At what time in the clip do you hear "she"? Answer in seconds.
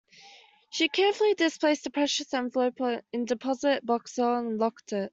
0.71-0.89